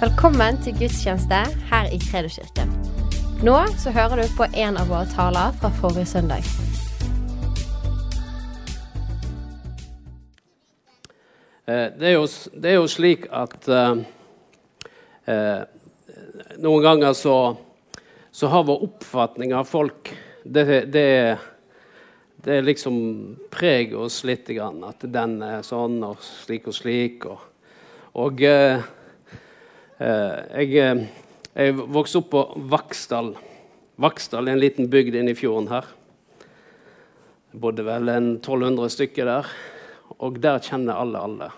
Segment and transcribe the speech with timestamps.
[0.00, 1.38] Velkommen til gudstjeneste
[1.68, 2.70] her i Kredoskirken.
[3.44, 6.46] Nå så hører du på en av våre taler fra forrige søndag.
[11.68, 12.22] Eh, Det er jo,
[12.62, 14.00] det er jo slik at eh,
[15.28, 15.60] eh,
[16.64, 17.34] noen ganger så,
[18.32, 20.14] så har vår oppfatning av folk
[20.44, 21.36] Det, det,
[22.40, 24.48] det liksom preger oss litt.
[24.48, 27.28] Grann, at den er sånn og slik og slik.
[27.28, 27.44] Og,
[28.16, 28.80] og eh,
[30.00, 31.00] jeg, eh,
[31.52, 33.34] jeg vokste opp på Vaksdal.
[34.00, 35.84] Vaksdal er en liten bygd inne i fjorden her.
[37.50, 39.50] Det bodde vel en 1200 stykker der.
[40.24, 41.50] Og der kjenner alle alle.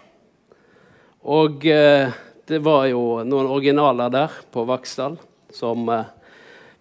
[1.23, 2.11] Og eh,
[2.51, 5.21] det var jo noen originaler der på Vaksdal
[5.55, 6.11] som eh,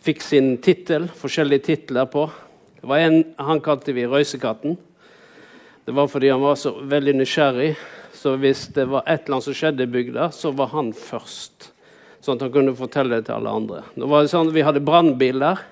[0.02, 2.26] fikk sin tittel, forskjellige titler på.
[2.82, 4.80] Det var en han kalte vi Røysekatten.
[5.86, 7.76] Det var fordi han var så veldig nysgjerrig.
[8.22, 11.72] Så hvis det var et eller annet som skjedde i bygda, så var han først.
[12.22, 13.80] Sånn at han kunne fortelle det til alle andre.
[13.96, 15.64] Det var sånn, Vi hadde brannbiler.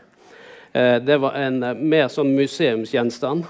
[0.73, 3.45] Eh, det var en eh, mer sånn museumsgjenstand.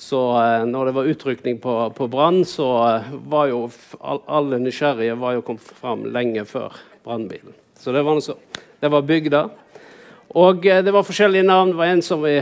[0.00, 2.70] Så eh, når det var utrykning på, på brann, så
[3.28, 3.66] var jo
[4.00, 7.52] all, alle nysgjerrige var jo kommet fram lenge før brannbilen.
[7.76, 8.38] Så det var, noe så,
[8.80, 9.44] det var bygda.
[10.40, 11.74] Og det var forskjellige navn.
[11.74, 12.38] Det var en som vi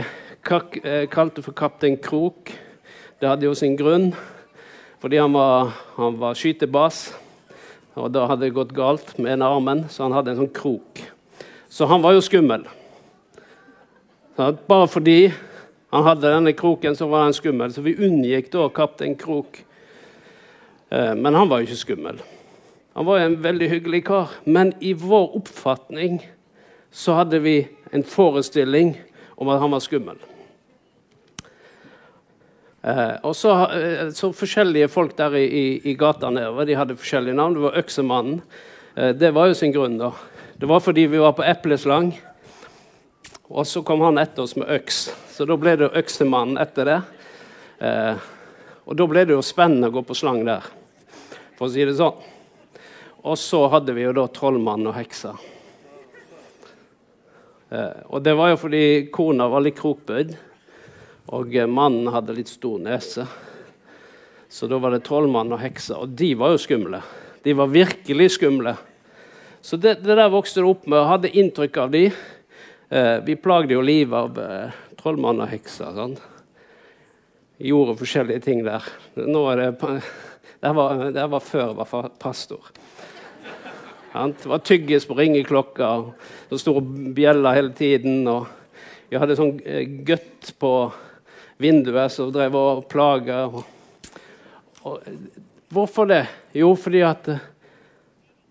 [0.47, 2.55] kalte for Kaptein Krok.
[3.19, 4.13] Det hadde jo sin grunn,
[4.99, 7.09] fordi han var, han var skytebass.
[7.99, 11.01] Og da hadde det gått galt med en armen, så han hadde en sånn krok.
[11.69, 12.63] Så han var jo skummel.
[14.39, 15.31] Bare fordi
[15.91, 17.73] han hadde denne kroken, så var han skummel.
[17.73, 19.63] Så vi unngikk da Kaptein Krok.
[20.89, 22.21] Eh, Men han var jo ikke skummel.
[22.95, 24.29] Han var jo en veldig hyggelig kar.
[24.45, 26.21] Men i vår oppfatning
[26.91, 28.95] så hadde vi en forestilling
[29.35, 30.17] om at han var skummel.
[32.81, 36.97] Eh, og så, eh, så forskjellige folk der i, i, i gata nedover de hadde
[36.99, 37.57] forskjellige navn.
[37.57, 38.41] Det var Øksemannen.
[38.95, 40.13] Eh, det var jo sin grunn, da.
[40.59, 42.13] Det var fordi vi var på epleslang.
[43.49, 46.99] Og så kom han etter oss med øks, så da ble det Øksemannen etter det.
[47.81, 48.27] Eh,
[48.85, 50.65] og da ble det jo spennende å gå på slang der,
[51.57, 52.19] for å si det sånn.
[53.25, 55.33] Og så hadde vi jo da Trollmannen og heksa.
[57.69, 60.35] Eh, og det var jo fordi kona var litt krokbøyd,
[61.29, 63.25] og eh, mannen hadde litt stor nese.
[64.49, 67.03] Så da var det trollmann og heksa, og de var jo skumle.
[67.45, 68.73] De var virkelig skumle.
[69.61, 72.07] Så det, det der vokste det opp med, og hadde inntrykk av de.
[72.89, 75.91] Eh, vi plagde jo livet av eh, trollmann og heksa.
[75.93, 76.17] Sånn.
[77.61, 78.87] Gjorde forskjellige ting der.
[79.19, 79.99] Nå er det,
[80.63, 82.71] det, var, det var før jeg var pastor.
[84.09, 86.81] Det var tyggis på ringeklokka, og så store
[87.13, 88.23] bjeller hele tiden.
[88.31, 88.49] Og
[89.11, 89.53] vi hadde sånn
[90.07, 90.73] gutt gøtt på
[91.59, 93.49] vinduet som drev og plaga.
[95.69, 96.23] Hvorfor det?
[96.55, 97.41] Jo, fordi at eh,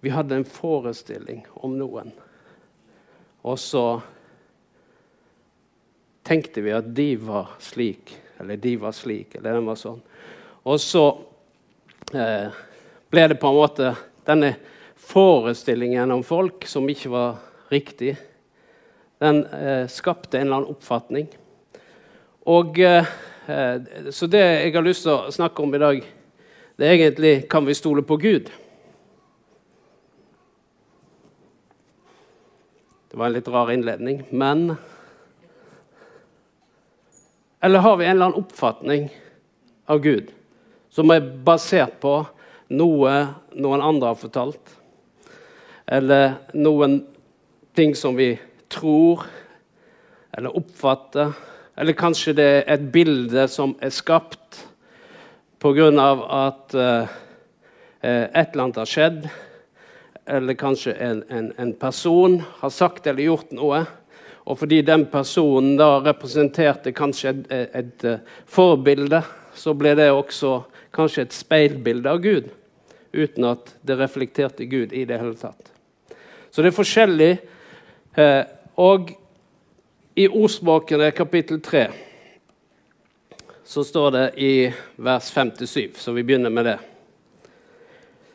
[0.00, 2.12] vi hadde en forestilling om noen.
[3.48, 3.86] Og så
[6.28, 10.04] tenkte vi at de var slik, eller de var slik, eller den var sånn.
[10.68, 11.06] Og så
[12.12, 12.52] eh,
[13.08, 13.94] ble det på en måte
[14.28, 14.52] denne
[15.08, 17.40] forestillingen om folk som ikke var
[17.72, 18.18] riktig,
[19.18, 21.32] den eh, skapte en eller annen oppfatning.
[22.48, 23.04] Og, eh,
[24.10, 25.98] så det jeg har lyst til å snakke om i dag,
[26.78, 28.48] det er egentlig kan vi stole på Gud.
[33.08, 34.76] Det var en litt rar innledning, men
[37.60, 39.08] Eller har vi en eller annen oppfatning
[39.90, 40.28] av Gud
[40.94, 42.12] som er basert på
[42.70, 43.14] noe
[43.58, 44.76] noen andre har fortalt?
[45.86, 47.00] Eller noen
[47.74, 48.36] ting som vi
[48.70, 49.26] tror
[50.30, 51.34] eller oppfatter?
[51.78, 54.64] Eller kanskje det er et bilde som er skapt
[55.62, 55.90] pga.
[55.90, 57.06] at uh,
[58.02, 59.28] et eller annet har skjedd?
[60.28, 63.80] eller kanskje en, en, en person har sagt eller gjort noe.
[64.48, 69.22] Og fordi den personen da representerte kanskje et, et, et eh, forbilde,
[69.56, 70.52] så ble det også
[70.94, 72.50] kanskje et speilbilde av Gud.
[73.12, 75.72] Uten at det reflekterte Gud i det hele tatt.
[76.52, 77.32] Så det er forskjellig.
[78.16, 78.42] Eh,
[78.80, 79.12] og
[80.18, 81.86] i Ordsmakene kapittel 3
[83.68, 84.52] så står det i
[84.96, 86.78] vers 5-7, så vi begynner med det.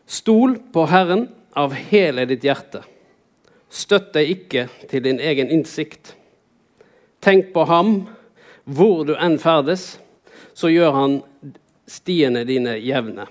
[0.06, 1.26] Stol på Herren
[1.58, 2.84] av hele ditt hjerte.
[3.68, 6.14] Støtt deg ikke til din egen innsikt.
[7.20, 7.92] Tenk på ham
[8.64, 9.98] hvor du enn ferdes,
[10.54, 11.20] så gjør han
[11.90, 13.28] stiene dine jevne.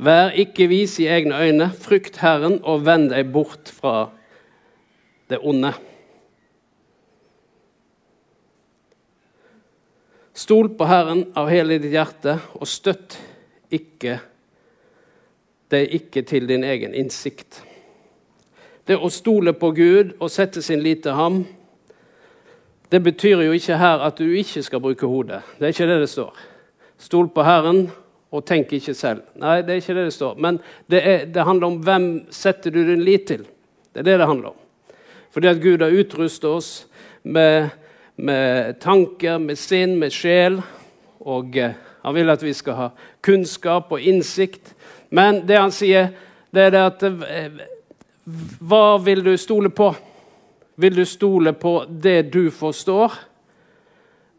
[0.00, 4.12] Vær ikke vis i egne øyne, frykt Herren og vend deg bort fra
[5.28, 5.74] det onde.
[10.40, 13.18] Stol på Herren av hele ditt hjerte, og støtt
[13.68, 14.14] ikke
[15.70, 17.60] deg ikke til din egen innsikt.
[18.88, 21.44] det å stole på Gud og sette sin lit til ham,
[22.90, 25.42] det betyr jo ikke her at du ikke skal bruke hodet.
[25.58, 26.32] Det er ikke det det står.
[26.98, 27.84] Stol på Herren
[28.32, 29.22] og tenk ikke selv.
[29.36, 30.40] Nei, det er ikke det det står.
[30.40, 30.58] Men
[30.90, 33.44] det, er, det handler om hvem setter du din lit til.
[33.92, 34.96] Det er det det handler om.
[35.30, 36.72] Fordi at Gud har utrustet oss
[37.22, 37.70] med,
[38.22, 40.60] med tanker, med sinn, med sjel.
[41.20, 42.88] Og eh, han vil at vi skal ha
[43.24, 44.74] kunnskap og innsikt.
[45.10, 46.12] Men det han sier,
[46.50, 47.66] det er det at eh,
[48.60, 49.88] Hva vil du stole på?
[50.80, 53.12] Vil du stole på det du forstår,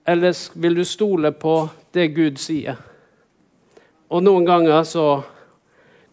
[0.07, 1.55] eller vil du stole på
[1.93, 2.79] det Gud sier?
[4.09, 5.05] Og noen ganger så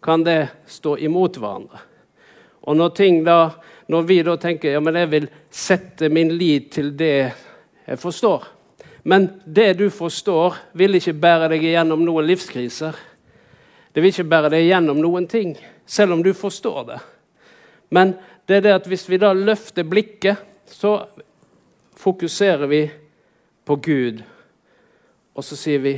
[0.03, 1.81] kan det stå imot hverandre.
[2.61, 3.39] Og når, da,
[3.87, 7.31] når vi da tenker ja, men jeg vil sette min lit til det
[7.89, 8.47] jeg forstår
[9.03, 12.95] Men det du forstår, vil ikke bære deg gjennom noen livskriser.
[13.93, 15.53] Det vil ikke bære deg gjennom noen ting,
[15.87, 16.97] selv om du forstår det.
[17.95, 18.11] Men
[18.45, 21.07] det er det at hvis vi da løfter blikket, så
[21.95, 22.81] fokuserer vi
[23.65, 24.19] på Gud.
[25.33, 25.95] Og så sier vi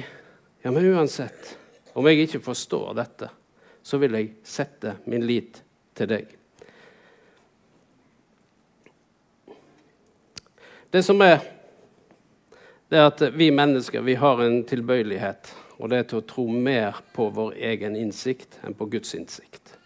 [0.62, 1.56] ja, men uansett,
[1.98, 3.32] om jeg ikke forstår dette,
[3.84, 5.58] så vil jeg sette min lit
[5.98, 6.38] til deg.
[10.92, 11.40] Det som er,
[12.92, 16.44] det er at vi mennesker vi har en tilbøyelighet, og det er til å tro
[16.52, 19.78] mer på vår egen innsikt enn på Guds innsikt.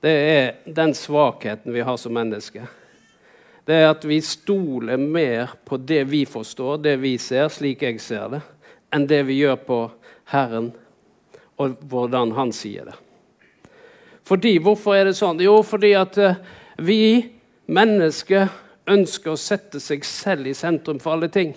[0.00, 2.64] Det er den svakheten vi har som mennesker.
[3.68, 8.00] Det er at vi stoler mer på det vi forstår, det vi ser, slik jeg
[8.00, 8.42] ser det,
[8.96, 9.80] enn det vi gjør på
[10.32, 10.72] Herren
[11.60, 12.98] og hvordan Han sier det.
[14.24, 15.44] Fordi, Hvorfor er det sånn?
[15.44, 16.40] Jo, fordi at eh,
[16.80, 17.28] vi
[17.68, 18.48] mennesker
[18.88, 21.52] ønsker å sette seg selv i sentrum for alle ting.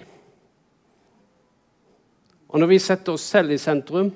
[2.54, 4.12] Og når vi setter oss selv i sentrum,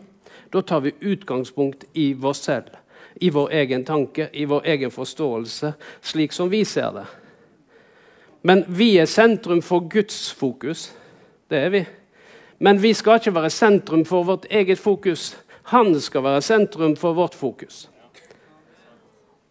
[0.53, 2.75] da tar vi utgangspunkt i oss selv
[3.19, 7.05] i vår egen tanke, i vår egen forståelse, slik som vi ser det.
[8.45, 10.91] Men vi er sentrum for Guds fokus.
[11.49, 11.81] Det er vi.
[12.61, 15.35] Men vi skal ikke være sentrum for vårt eget fokus.
[15.73, 17.87] Han skal være sentrum for vårt fokus.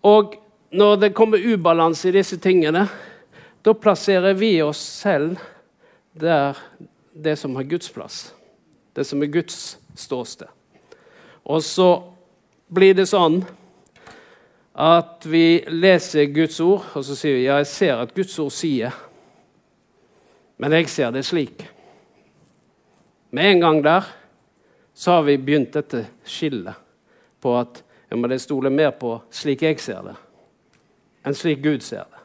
[0.03, 0.39] Og
[0.71, 2.87] når det kommer ubalanse i disse tingene,
[3.67, 5.37] da plasserer vi oss selv
[6.15, 6.55] der
[7.12, 8.36] det som har Guds plass.
[8.96, 10.48] Det som er Guds ståsted.
[11.44, 11.90] Og så
[12.72, 13.43] blir det sånn
[14.76, 18.52] at vi leser Guds ord, og så sier vi ja, jeg ser at Guds ord
[18.52, 18.96] sier,
[20.56, 21.66] men jeg ser det slik.
[23.37, 24.08] Med en gang der
[24.96, 26.76] så har vi begynt dette skillet
[27.40, 30.16] på at jeg må stole mer på slik jeg ser det,
[31.26, 32.22] enn slik Gud ser det.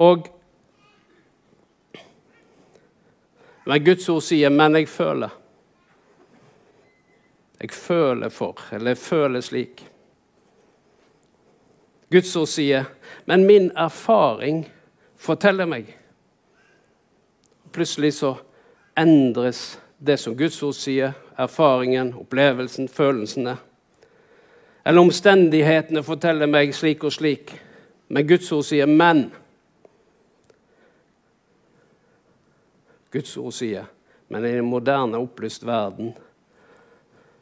[0.00, 0.30] Og
[3.70, 5.30] Men Guds ord sier 'men jeg føler'.
[7.60, 9.86] Jeg føler for, eller jeg føler slik.
[12.12, 12.84] Guds ord sier,
[13.26, 14.72] men min erfaring
[15.16, 15.96] forteller meg.
[17.72, 18.34] Plutselig så
[18.98, 23.56] endres det som Guds ord sier, erfaringen, opplevelsen, følelsene.
[24.86, 27.54] Eller omstendighetene forteller meg slik og slik.
[28.08, 29.30] Men Guds ord sier 'men'.
[33.10, 33.88] Guds ord sier,
[34.28, 36.12] men i en moderne, opplyst verden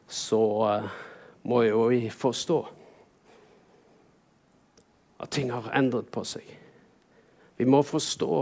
[0.09, 0.87] så uh,
[1.45, 2.57] må jo vi forstå
[5.19, 6.47] at ting har endret på seg.
[7.59, 8.39] Vi må forstå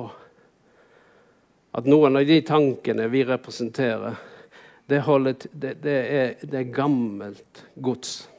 [1.78, 4.16] at noen av de tankene vi representerer,
[4.88, 8.30] det, holdet, det, det, er, det er, gammelt gods.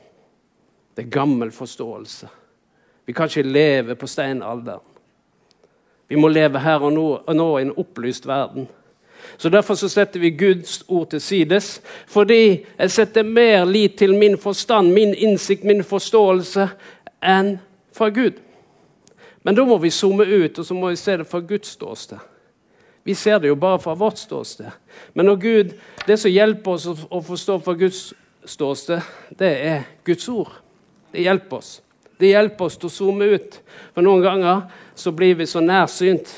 [0.94, 2.30] Det er gammel forståelse.
[3.04, 4.86] Vi kan ikke leve på steinalderen.
[6.08, 8.64] Vi må leve her og nå, og nå i en opplyst verden.
[9.36, 11.80] Så Derfor så setter vi Guds ord til sides.
[12.06, 16.68] Fordi jeg setter mer lit til min forstand, min innsikt, min forståelse
[17.22, 17.58] enn
[17.92, 18.38] fra Gud.
[19.42, 22.18] Men da må vi zoome ut og så må vi se det fra Guds ståsted.
[23.08, 24.70] Vi ser det jo bare fra vårt ståsted.
[25.14, 25.70] Men når Gud,
[26.06, 28.12] det som hjelper oss å forstå fra Guds
[28.44, 29.00] ståsted,
[29.38, 30.50] det er Guds ord.
[31.12, 31.78] Det hjelper oss.
[32.20, 33.56] Det hjelper oss til å zoome ut.
[33.94, 34.66] For noen ganger
[34.98, 36.34] så blir vi så nærsynt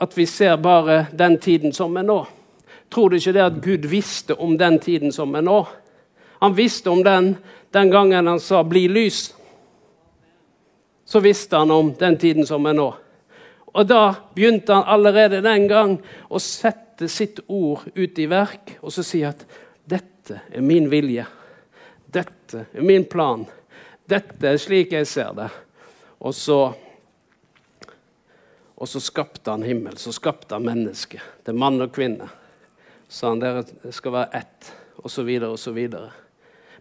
[0.00, 2.20] at vi ser bare den tiden som er nå.
[2.92, 5.60] Tror du ikke det at Gud visste om den tiden som er nå?
[6.40, 7.36] Han visste om den
[7.70, 9.34] den gangen han sa 'bli lys'.
[11.04, 12.94] Så visste han om den tiden som er nå.
[13.66, 15.98] Og da begynte han allerede den gang
[16.30, 19.44] å sette sitt ord ut i verk og så si at
[19.88, 21.26] 'dette er min vilje'.
[22.12, 23.46] Dette er min plan.
[24.08, 25.50] Dette er slik jeg ser det.
[26.20, 26.74] Og så
[28.76, 31.22] og så skapte han himmel, så skapte han mennesket.
[31.44, 32.28] Det er mann og kvinne.
[33.08, 33.64] Så han dere
[33.94, 35.78] skal være ett, osv., osv.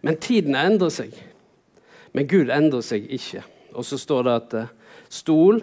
[0.03, 1.15] Men tidene endrer seg.
[2.11, 3.45] Men Gud endrer seg ikke.
[3.75, 4.73] Og så står det at eh,
[5.11, 5.61] stol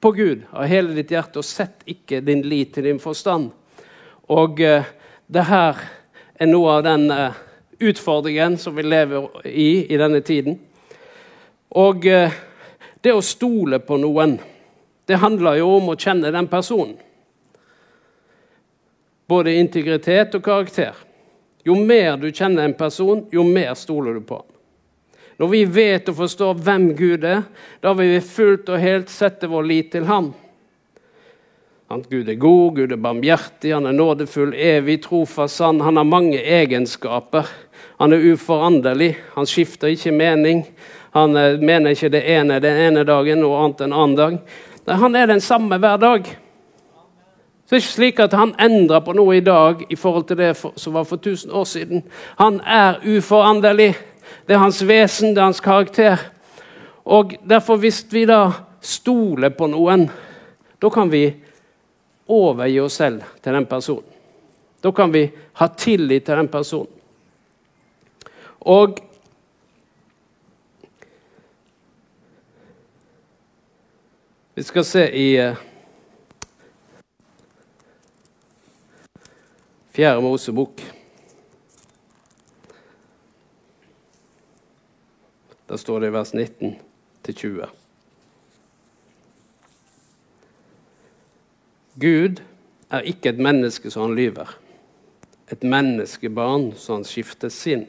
[0.00, 3.50] på Gud av hele ditt hjerte, og sett ikke din lit til din forstand.
[4.32, 4.88] Og eh,
[5.26, 5.80] det her
[6.40, 7.36] er noe av den eh,
[7.84, 10.58] utfordringen som vi lever i i denne tiden.
[11.76, 12.32] Og eh,
[13.04, 14.38] det å stole på noen,
[15.06, 16.96] det handler jo om å kjenne den personen.
[19.28, 20.96] Både integritet og karakter.
[21.64, 24.50] Jo mer du kjenner en person, jo mer stoler du på ham.
[25.40, 27.42] Når vi vet og forstår hvem Gud er,
[27.82, 30.30] da vil vi fullt og helt sette vår lit til ham.
[32.10, 35.82] Gud er god, Gud er barmhjertig, han er nådefull, evig, trofast, sann.
[35.84, 37.46] Han har mange egenskaper.
[38.02, 40.64] Han er uforanderlig, han skifter ikke mening.
[41.14, 44.38] Han eh, mener ikke det ene den ene dagen, noe annet en annen dag.
[44.86, 46.24] Han er den samme hver dag.
[47.64, 50.36] Så det er ikke slik at han endrer på noe i dag i forhold til
[50.36, 52.02] det som var for 1000 år siden.
[52.36, 53.94] Han er uforanderlig.
[54.46, 56.20] Det er hans vesen, det er hans karakter.
[57.04, 58.52] Og derfor, hvis vi da
[58.84, 60.10] stoler på noen,
[60.80, 61.24] da kan vi
[62.28, 64.10] overgi oss selv til den personen.
[64.84, 65.24] Da kan vi
[65.60, 66.92] ha tillit til den personen.
[68.60, 69.00] Og
[74.56, 75.56] Vi skal se i uh,
[79.90, 80.82] Fjerde Mosebok.
[85.66, 86.76] Der står det i vers 19
[87.26, 87.66] 20.
[91.98, 92.42] Gud
[92.90, 94.52] er ikke et menneske så han lyver,
[95.50, 97.88] et menneskebarn så han skifter sinn.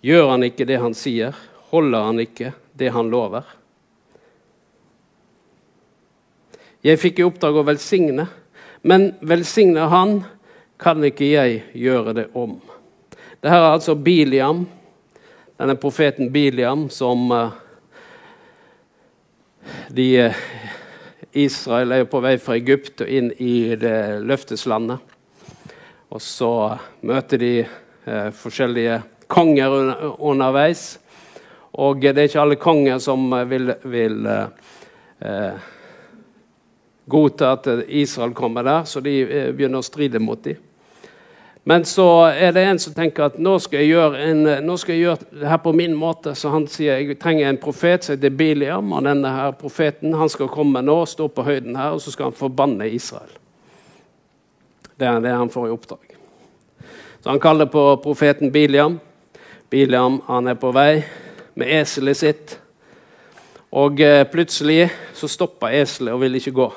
[0.00, 1.36] Gjør han ikke det han sier,
[1.68, 3.44] holder han ikke det han lover.
[6.84, 8.26] Jeg fikk i oppdrag å velsigne,
[8.84, 10.18] men velsigne han
[10.76, 12.58] kan ikke jeg gjøre det om.
[13.40, 14.66] Dette er altså Biliam,
[15.56, 17.56] denne profeten Biliam som uh,
[19.96, 20.44] de, uh,
[21.32, 25.00] Israel er på vei fra Egypt og inn i det løfteslandet.
[26.12, 26.54] Og så
[27.00, 29.00] møter de uh, forskjellige
[29.32, 30.90] konger under, underveis.
[31.80, 34.28] Og det er ikke alle konger som vil, vil
[37.06, 39.18] godta at Israel kommer der, så de
[39.52, 40.60] begynner å stride mot dem.
[41.66, 44.92] Men så er det en som tenker at nå skal jeg gjøre, en, nå skal
[44.92, 46.34] jeg gjøre det her på min måte.
[46.36, 48.92] Så han sier jeg trenger en profet som heter Biliam.
[48.92, 52.28] Og denne her profeten han skal komme nå, stå på høyden her, og så skal
[52.28, 53.32] han forbanne Israel.
[55.00, 56.12] Det er det han får i oppdrag.
[57.24, 59.00] Så han kaller på profeten Biliam.
[59.72, 61.00] Biliam han er på vei
[61.56, 62.58] med eselet sitt.
[63.72, 66.68] Og eh, plutselig så stopper eselet og vil ikke gå.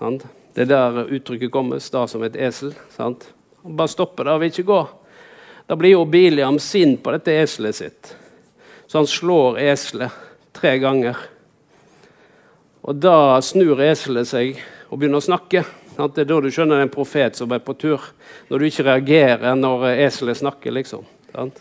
[0.00, 0.20] Han
[0.56, 2.70] det er der uttrykket kommer, sta som et esel.
[2.88, 3.26] sant?
[3.62, 4.78] Han bare stopper der og vil ikke gå.
[5.68, 8.12] Da blir jo Biliam sint på dette eselet sitt,
[8.86, 10.14] så han slår eselet
[10.56, 11.18] tre ganger.
[12.88, 15.64] Og Da snur eselet seg og begynner å snakke.
[15.96, 16.14] Sant?
[16.14, 18.00] Det er da du skjønner en profet som er på tur.
[18.48, 20.72] Når du ikke reagerer når eselet snakker.
[20.72, 21.04] liksom.
[21.34, 21.60] Sant?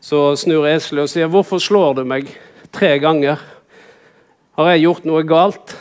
[0.00, 2.28] Så snur eselet og sier, 'Hvorfor slår du meg
[2.72, 3.40] tre ganger?'
[4.56, 5.76] Har jeg gjort noe galt?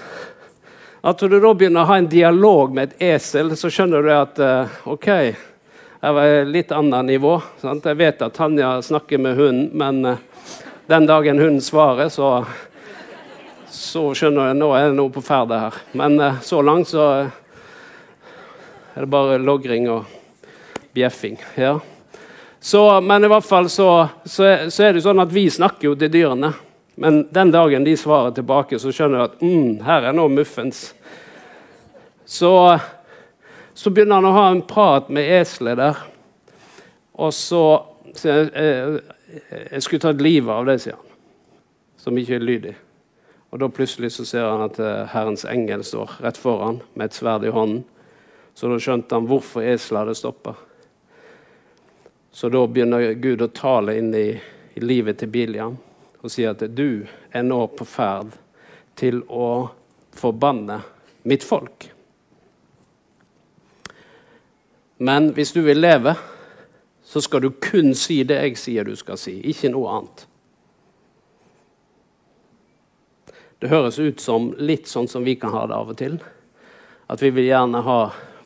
[1.05, 4.39] At du da begynner å ha en dialog med et esel, så skjønner du at
[4.41, 7.35] uh, OK, jeg var et litt annet nivå.
[7.62, 7.85] Sant?
[7.85, 10.55] Jeg vet at Tanja snakker med hunden, men uh,
[10.89, 12.41] den dagen hunden svarer, så,
[13.69, 15.77] så skjønner jeg nå er det noe på ferde her.
[15.93, 20.09] Men uh, så langt så er det bare logring og
[20.97, 21.38] bjeffing.
[21.62, 21.75] Ja.
[22.57, 26.00] Så, men i hvert fall så, så, så er det sånn at vi snakker jo
[26.01, 26.55] til dyrene.
[26.97, 30.95] Men den dagen de svarer tilbake, så skjønner du at mm, her er nå muffens.
[32.25, 32.79] Så,
[33.74, 36.00] så, begynner han å ha en prat med eselet der.
[37.22, 37.65] Og så
[38.17, 41.13] sier jeg, jeg, jeg skulle tatt livet av det, sier han.
[42.01, 42.75] Som ikke er lydig.
[43.53, 47.17] Og da plutselig så ser han at eh, Herrens engel står rett foran med et
[47.17, 47.86] sverd i hånden.
[48.55, 50.55] Så da skjønte han hvorfor eselet hadde stoppa.
[52.36, 54.27] Så da begynner Gud å tale inn i,
[54.75, 55.77] i livet til Biliam
[56.20, 58.34] og sier at du er nå på ferd
[59.00, 59.70] til å
[60.15, 60.82] forbanne
[61.24, 61.95] mitt folk.
[64.98, 66.16] Men hvis du vil leve,
[67.04, 70.25] så skal du kun si det jeg sier du skal si, ikke noe annet.
[73.60, 76.18] Det høres ut som litt sånn som vi kan ha det av og til.
[77.08, 78.00] At vi vil gjerne ha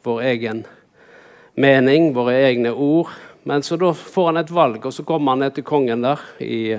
[0.06, 0.62] vår egen
[1.60, 3.10] mening, våre egne ord.
[3.44, 6.24] Men så da får han et valg, og så kommer han ned til kongen der
[6.44, 6.78] i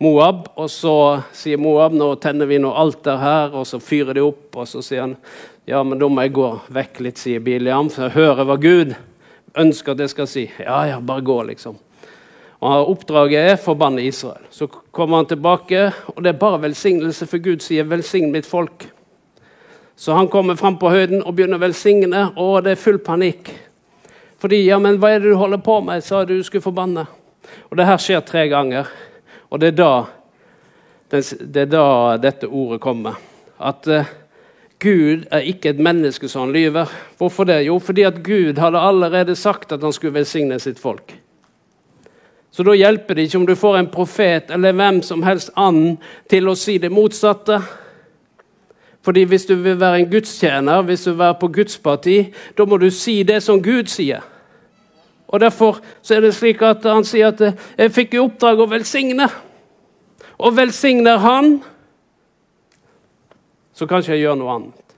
[0.00, 0.48] Moab.
[0.56, 0.94] Og så
[1.36, 4.48] sier Moab nå tenner vi noe alter her, og så fyrer de opp.
[4.56, 5.16] Og så sier han
[5.70, 8.96] ja, men da må jeg gå vekk litt, sier Biliam, for jeg hører hva Gud
[9.54, 10.42] ønsker at jeg skal si.
[10.58, 11.76] Ja, ja, bare gå, liksom.
[12.58, 14.50] Og Oppdraget er 'forbanne Israel'.
[14.50, 18.88] Så kommer han tilbake, og det er bare velsignelse, for Gud sier 'velsign mitt folk'.
[19.96, 23.54] Så han kommer fram på høyden og begynner å velsigne, og det er full panikk.
[24.38, 27.06] Fordi 'ja, men hva er det du holder på med', sa du skulle forbanne.
[27.70, 28.86] Og det her skjer tre ganger.
[29.50, 30.04] Og det er da,
[31.10, 33.14] det er da dette ordet kommer.
[33.60, 34.04] At uh,
[34.80, 36.88] Gud er ikke et menneske som han lyver.
[37.18, 37.66] Hvorfor det?
[37.66, 41.14] Jo, fordi at Gud hadde allerede sagt at han skulle velsigne sitt folk.
[42.50, 45.98] Så da hjelper det ikke om du får en profet eller hvem som helst annen
[46.30, 47.60] til å si det motsatte.
[49.04, 52.16] Fordi hvis du vil være en gudstjener, hvis du vil være på Guds parti,
[52.58, 54.24] da må du si det som Gud sier.
[55.30, 55.78] Og Derfor
[56.10, 57.40] er det slik at han sier at
[57.78, 59.30] 'jeg fikk i oppdrag å velsigne'.
[60.38, 61.62] Og velsigner Han,
[63.80, 64.96] så kan ikke jeg gjøre noe annet.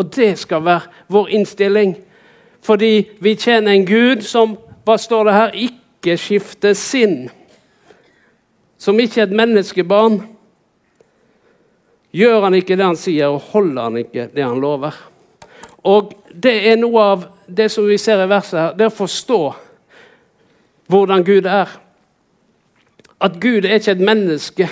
[0.00, 1.90] Og det skal være vår innstilling.
[2.64, 4.54] Fordi vi tjener en Gud som
[4.84, 7.26] hva står det her, ikke skifter sinn.
[8.80, 10.22] Som ikke er et menneskebarn.
[12.16, 14.96] Gjør han ikke det han sier, og holder han ikke det han lover.
[15.84, 18.96] Og Det er noe av det som vi ser i verset her, det er å
[18.96, 19.36] forstå
[20.90, 21.70] hvordan Gud er.
[23.22, 24.66] At Gud er ikke et menneske.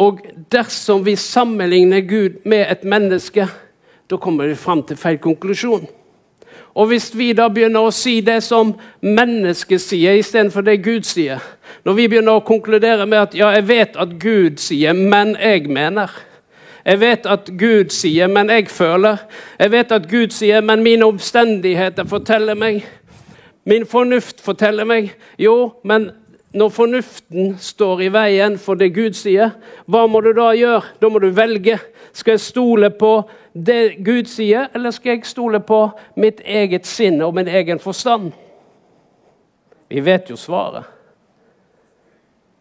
[0.00, 0.22] Og
[0.52, 3.46] dersom vi sammenligner Gud med et menneske,
[4.10, 5.86] da kommer vi fram til feil konklusjon.
[6.74, 11.42] Og hvis vi da begynner å si det som mennesket sier, istedenfor det Gud sier
[11.84, 15.70] Når vi begynner å konkludere med at ja, jeg vet at Gud sier, men jeg
[15.70, 16.10] mener.
[16.84, 19.22] Jeg vet at Gud sier, men jeg føler.
[19.58, 22.84] Jeg vet at Gud sier, men mine omstendigheter forteller meg.
[23.64, 25.12] Min fornuft forteller meg.
[25.38, 26.10] Jo, men
[26.52, 29.52] når fornuften står i veien for det Gud sier,
[29.86, 30.96] hva må du da gjøre?
[30.98, 31.78] Da må du velge.
[32.12, 33.12] Skal jeg stole på
[33.54, 35.84] det Gud sier, eller skal jeg stole på
[36.18, 38.32] mitt eget sinn og min egen forstand?
[39.90, 40.86] Vi vet jo svaret.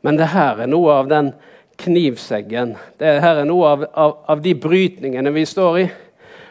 [0.05, 1.33] Men det her er noe av den
[1.79, 2.75] knivseggen.
[2.99, 5.87] Det her er noe av, av, av de brytningene vi står i.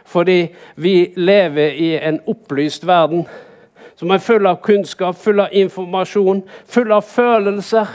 [0.09, 0.40] Fordi
[0.81, 3.27] vi lever i en opplyst verden
[3.98, 7.88] som er full av kunnskap, full av informasjon, full av følelser.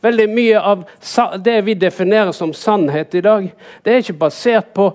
[0.00, 0.82] Veldig mye av
[1.44, 3.46] det vi definerer som sannhet i dag,
[3.82, 4.90] det er ikke basert på,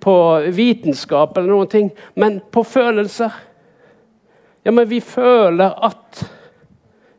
[0.00, 0.16] på
[0.54, 3.34] vitenskap, eller noen ting, men på følelser.
[4.62, 6.24] Ja, men vi føler at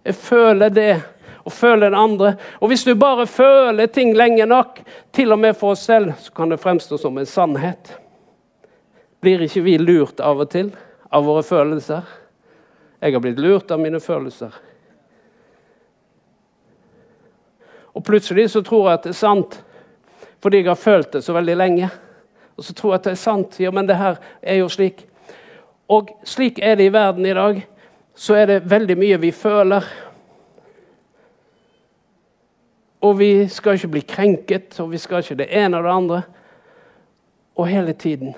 [0.08, 1.02] Jeg føler det,
[1.44, 2.30] og føler det andre.
[2.64, 4.80] Og hvis du bare føler ting lenge nok,
[5.12, 7.92] til og med for oss selv, så kan det fremstå som en sannhet.
[9.20, 10.70] Blir ikke vi lurt av og til
[11.12, 12.08] av våre følelser?
[13.00, 14.54] Jeg har blitt lurt av mine følelser.
[17.94, 19.60] Og plutselig så tror jeg at det er sant,
[20.42, 21.90] fordi jeg har følt det så veldig lenge.
[22.58, 23.60] Og så tror jeg at det er sant.
[23.60, 25.06] Ja, men det her er jo slik.
[25.90, 27.62] Og slik er det i verden i dag.
[28.16, 29.86] Så er det veldig mye vi føler.
[33.02, 36.22] Og vi skal ikke bli krenket, og vi skal ikke det ene og det andre.
[37.56, 38.36] Og hele tiden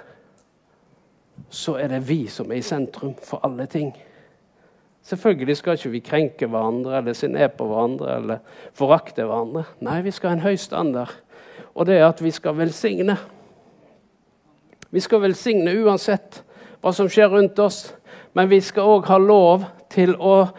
[1.50, 3.93] så er det vi som er i sentrum for alle ting.
[5.03, 8.41] Selvfølgelig skal ikke vi krenke hverandre eller se ned på hverandre eller
[8.77, 9.63] forakte hverandre.
[9.81, 11.13] Nei, vi skal ha en høy standard,
[11.73, 13.17] og det er at vi skal velsigne.
[14.91, 16.43] Vi skal velsigne uansett
[16.81, 17.93] hva som skjer rundt oss,
[18.33, 20.49] men vi skal òg ha lov til å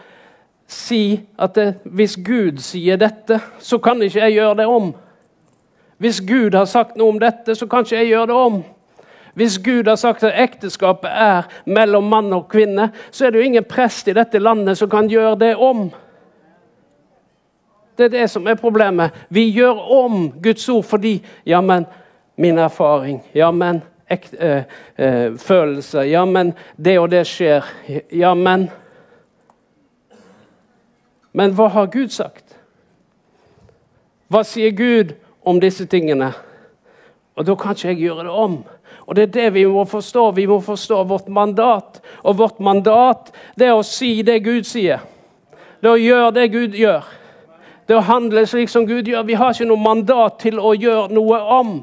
[0.71, 4.91] si at det, hvis Gud sier dette, så kan ikke jeg gjøre det om.
[6.01, 8.61] Hvis Gud har sagt noe om dette, så kan ikke jeg gjøre det om.
[9.33, 13.43] Hvis Gud har sagt at ekteskapet er mellom mann og kvinne, så er det jo
[13.43, 15.89] ingen prest i dette landet som kan gjøre det om.
[17.97, 19.11] Det er det som er problemet.
[19.29, 21.85] Vi gjør om Guds ord fordi Ja, men
[22.37, 23.23] min erfaring.
[23.33, 24.63] Ja, men ekte, øh,
[24.97, 26.01] øh, følelser.
[26.01, 27.65] Ja, men det og det skjer.
[28.11, 28.69] Ja, men
[31.33, 32.57] Men hva har Gud sagt?
[34.27, 35.13] Hva sier Gud
[35.47, 36.33] om disse tingene?
[37.35, 38.57] Og da kan ikke jeg gjøre det om.
[39.11, 40.29] Og Det er det vi må forstå.
[40.31, 41.99] Vi må forstå vårt mandat.
[42.23, 45.01] Og vårt mandat det er å si det Gud sier.
[45.81, 47.09] Det er å gjøre det Gud gjør.
[47.83, 49.25] Det er å handle slik som Gud gjør.
[49.27, 51.73] Vi har ikke noe mandat til å gjøre noe om.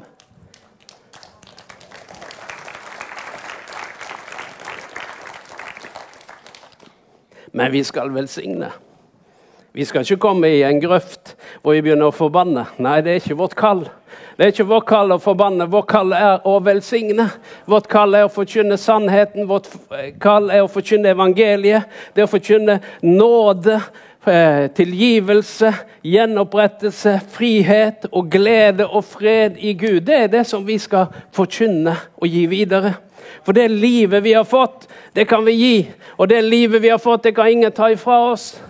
[7.53, 8.71] Men vi skal velsigne.
[9.77, 12.65] Vi skal ikke komme i en grøft hvor vi begynner å forbanne.
[12.81, 13.85] Nei, det er ikke vårt kall.
[14.39, 17.25] Det er ikke vårt kall å forbanne, vårt kall er å velsigne.
[17.67, 19.67] Vårt kall er å forkynne sannheten, vårt
[20.23, 21.89] kall er å forkynne evangeliet.
[22.15, 23.81] Det er å forkynne nåde,
[24.25, 25.73] eh, tilgivelse,
[26.03, 30.05] gjenopprettelse, frihet og glede og fred i Gud.
[30.05, 32.95] Det er det som vi skal forkynne og gi videre.
[33.43, 35.87] For det livet vi har fått, det kan vi gi.
[36.17, 38.61] Og det livet vi har fått, det kan ingen ta ifra oss.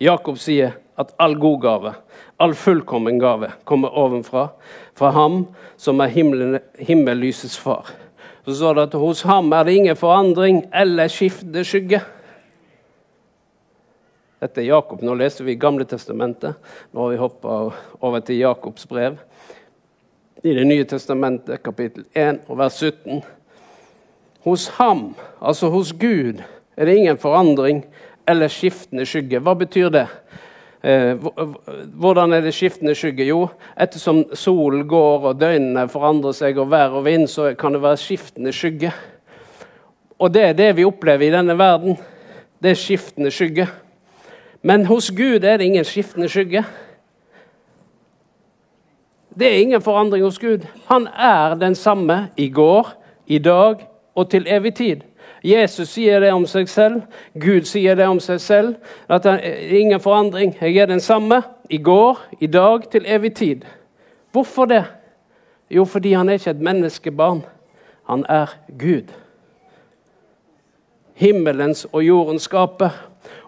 [0.00, 1.94] Jakob sier at all god gave,
[2.38, 4.48] all fullkommen gave, kommer ovenfra,
[4.94, 7.90] fra ham som er himmelen, himmellysets far.
[8.44, 12.02] Så står det at hos ham er det ingen forandring eller skiftende skygge.
[14.42, 15.02] Dette er Jakob.
[15.06, 16.56] Nå leser vi Gamle testamentet.
[16.90, 17.58] Nå har vi hoppa
[18.00, 19.20] over til Jakobs brev.
[20.42, 23.22] I Det nye testamentet, kapittel 1 og vers 17.
[24.42, 26.42] Hos ham, altså hos Gud,
[26.76, 27.84] er det ingen forandring
[28.26, 29.38] eller skiftende skygge.
[29.38, 30.08] Hva betyr det?
[30.82, 31.14] Eh,
[31.94, 33.28] hvordan er det skiftende skygge?
[33.28, 33.46] Jo,
[33.78, 38.00] ettersom solen går og døgnene forandrer seg, og vær og vind, så kan det være
[38.02, 38.90] skiftende skygge.
[40.18, 41.96] Og det er det vi opplever i denne verden.
[42.62, 43.68] Det er skiftende skygge.
[44.62, 46.64] Men hos Gud er det ingen skiftende skygge.
[49.38, 50.66] Det er ingen forandring hos Gud.
[50.86, 52.92] Han er den samme i går,
[53.26, 54.96] i dag og til evig tid.
[55.42, 57.02] Jesus sier det om seg selv.
[57.34, 58.74] Gud sier det om seg selv.
[59.10, 60.54] At det er ingen forandring.
[60.60, 63.64] Jeg er den samme i går, i dag, til evig tid.
[64.32, 64.84] Hvorfor det?
[65.70, 67.42] Jo, fordi han er ikke et menneskebarn.
[68.06, 69.10] Han er Gud.
[71.14, 72.90] Himmelens og jordens skaper.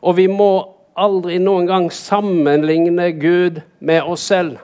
[0.02, 4.58] Og vi må aldri noen gang sammenligne Gud med oss selv.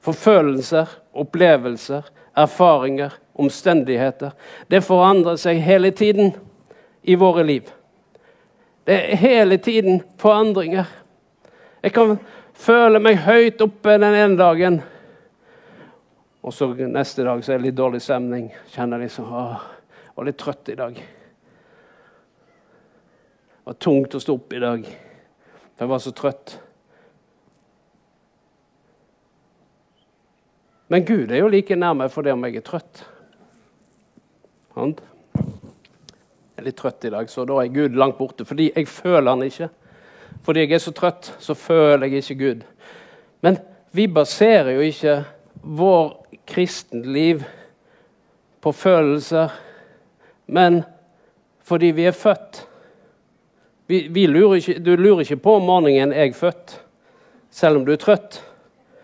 [0.00, 2.02] Forfølelser, opplevelser,
[2.36, 4.30] erfaringer, omstendigheter.
[4.68, 6.32] Det forandrer seg hele tiden
[7.02, 7.70] i våre liv.
[8.84, 10.84] Det er hele tiden forandringer.
[11.82, 12.18] Jeg kan
[12.54, 14.80] føle meg høyt oppe den ene dagen,
[16.40, 18.48] og så neste dag så er det litt dårlig stemning.
[18.72, 19.44] Kjenner liksom å,
[20.06, 20.96] jeg var litt trøtt i dag.
[23.60, 24.86] Det var tungt å stå opp i dag,
[25.60, 26.56] for jeg var så trøtt.
[30.90, 33.04] Men Gud er jo like nærme fordi om jeg er trøtt.
[34.74, 34.96] Jeg
[36.58, 38.44] er litt trøtt i dag, så da er Gud langt borte.
[38.44, 39.68] Fordi jeg føler han ikke.
[40.42, 42.66] Fordi jeg er så trøtt, så føler jeg ikke Gud.
[43.46, 43.60] Men
[43.94, 45.16] vi baserer jo ikke
[45.62, 46.10] vår
[46.50, 47.44] kristenliv
[48.60, 49.54] på følelser,
[50.46, 50.82] men
[51.62, 52.64] fordi vi er født.
[53.86, 56.80] Vi, vi lurer ikke, du lurer ikke på om morgenen er jeg født,
[57.50, 58.42] selv om du er trøtt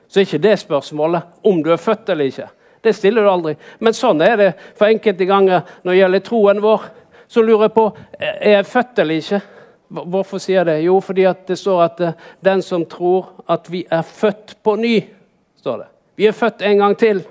[0.09, 2.49] så er ikke det spørsmålet om du er født eller ikke.
[2.83, 3.57] Det stiller du aldri.
[3.83, 6.89] Men sånn er det for enkelte ganger når det gjelder troen vår.
[7.27, 7.87] Så lurer jeg på
[8.21, 9.41] er jeg født eller ikke.
[9.89, 10.77] Hvorfor sier jeg det?
[10.87, 14.97] Jo, fordi det står at eh, den som tror at vi er født på ny
[15.63, 15.89] står det.
[16.17, 17.23] Vi er født en gang til.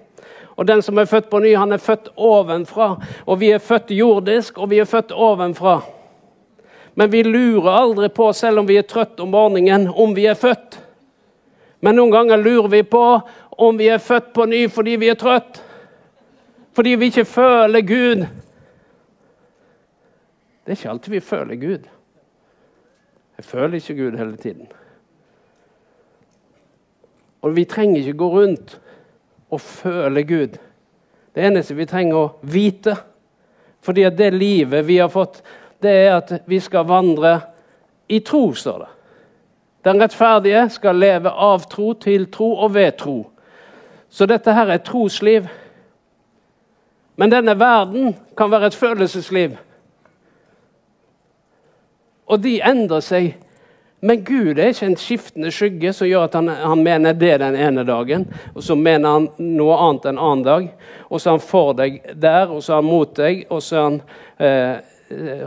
[0.56, 2.96] Og den som er født på ny, han er født ovenfra.
[3.26, 5.82] Og vi er født jordisk, og vi er født ovenfra.
[6.96, 10.38] Men vi lurer aldri på, selv om vi er trøtt om morgenen, om vi er
[10.40, 10.80] født.
[11.82, 13.04] Men noen ganger lurer vi på
[13.66, 15.62] om vi er født på ny fordi vi er trøtt.
[16.76, 18.26] Fordi vi ikke føler Gud.
[20.66, 21.86] Det er ikke alltid vi føler Gud.
[23.38, 24.68] Jeg føler ikke Gud hele tiden.
[27.42, 28.80] Og vi trenger ikke gå rundt
[29.50, 30.58] og føle Gud.
[31.36, 32.96] Det eneste vi trenger å vite,
[33.84, 35.44] fordi at det livet vi har fått,
[35.84, 37.36] det er at vi skal vandre
[38.10, 38.92] i tro, står det.
[39.86, 43.20] Den rettferdige skal leve av tro til tro og ved tro.
[44.10, 45.48] Så dette her er trosliv.
[47.16, 49.58] Men denne verden kan være et følelsesliv.
[52.26, 53.36] Og de endrer seg.
[54.06, 57.56] Men Gud er ikke en skiftende skygge som gjør at han, han, mener det den
[57.56, 60.68] ene dagen, og så mener han noe annet en annen dag.
[61.10, 63.78] Og så er han for deg der, og så er han mot deg, og så
[63.80, 64.02] er han
[64.36, 64.76] Eh,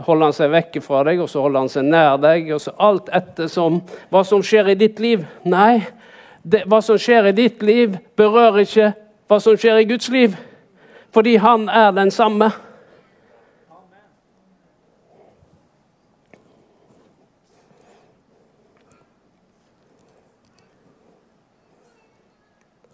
[0.05, 2.51] holder han seg vekk fra deg, og så holder han seg nær deg.
[2.53, 5.25] og så Alt ettersom hva som skjer i ditt liv.
[5.43, 5.81] Nei,
[6.43, 8.93] det, hva som skjer i ditt liv, berører ikke
[9.29, 10.37] hva som skjer i Guds liv.
[11.13, 12.51] Fordi han er den samme.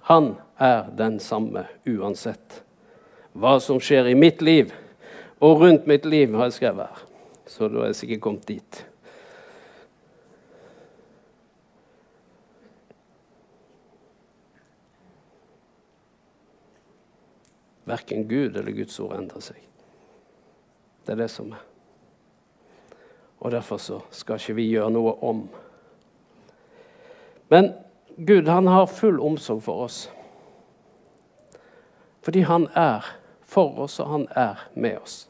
[0.06, 2.62] Han er den samme uansett
[3.36, 4.70] hva som skjer i mitt liv
[5.45, 7.01] og rundt mitt liv har jeg skrevet her.
[7.45, 8.79] Så da er jeg sikkert kommet dit.
[17.86, 19.62] Verken Gud eller Guds ord endrer seg.
[21.05, 21.62] Det er det som er.
[23.45, 25.43] Og derfor så skal ikke vi gjøre noe om.
[27.53, 27.75] Men
[28.17, 29.99] Gud han har full omsorg for oss.
[32.25, 33.05] Fordi han er
[33.45, 35.27] for oss, og han er med oss.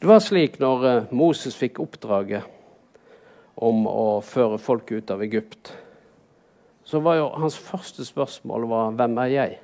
[0.00, 2.46] Det var slik når eh, Moses fikk oppdraget
[3.60, 5.74] om å føre folket ut av Egypt.
[6.88, 9.58] Så var jo hans første spørsmål var, 'Hvem er jeg?'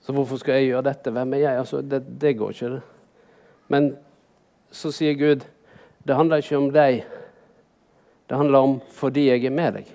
[0.00, 1.10] Så hvorfor skal jeg gjøre dette?
[1.10, 1.58] Hvem er jeg?
[1.58, 2.82] Altså, det, det går ikke, det.
[3.68, 3.96] Men
[4.70, 5.44] så sier Gud
[6.06, 7.04] det handler ikke om deg.
[8.28, 9.92] Det handler om fordi jeg er med deg.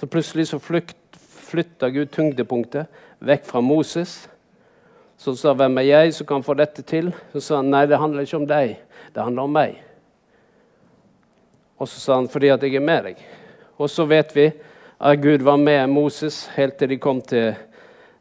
[0.00, 2.86] Så plutselig så flykt, flytter Gud tyngdepunktet
[3.20, 4.28] vekk fra Moses.
[5.16, 7.98] Så sa 'Hvem er jeg som kan få dette til?' Så sa han 'Nei, det
[7.98, 8.78] handler ikke om deg.
[9.14, 9.76] Det handler om meg'.
[11.78, 13.18] Og så sa han 'Fordi at jeg er med deg'.
[13.78, 14.52] Og så vet vi
[15.00, 17.54] at Gud var med Moses helt til de kom til,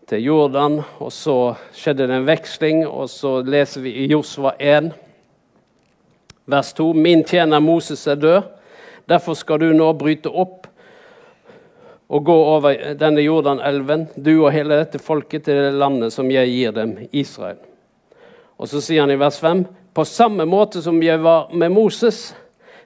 [0.07, 0.81] til Jordan.
[0.99, 4.93] Og så skjedde det en veksling, og så leser vi i Josva 1,
[6.45, 8.41] vers 2.: Min tjener Moses er død.
[9.09, 10.68] Derfor skal du nå bryte opp
[12.09, 16.49] og gå over denne Jordanelven, du og hele dette folket, til det landet som jeg
[16.49, 17.59] gir dem, Israel.
[18.57, 22.33] Og så sier han i vers 5.: På samme måte som jeg var med Moses,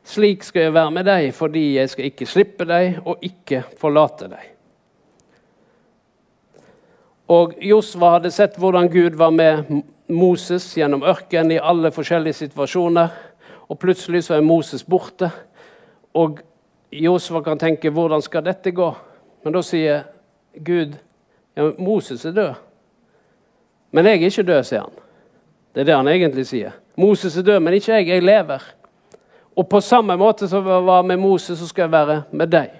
[0.03, 4.27] slik skal jeg være med deg, fordi jeg skal ikke slippe deg og ikke forlate
[4.27, 4.49] deg.
[7.31, 9.63] Og Josva hadde sett hvordan Gud var med
[10.11, 13.07] Moses gjennom ørkenen i alle forskjellige situasjoner.
[13.71, 15.31] Og plutselig så er Moses borte.
[16.13, 16.43] Og
[16.91, 19.12] Josva kan tenke 'hvordan skal dette gå'?
[19.43, 20.05] Men da sier
[20.53, 20.95] Gud
[21.55, 22.53] ja, Moses er død.
[23.93, 25.01] Men jeg er ikke død, sier han.
[25.73, 26.71] Det er det han egentlig sier.
[26.97, 28.07] Moses er død, men ikke jeg.
[28.07, 28.63] Jeg lever.
[29.55, 32.71] Og på samme måte som jeg var med Moses, så skal jeg være med deg.